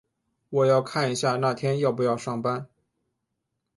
[0.49, 2.67] 我要看一下那天要不要上班。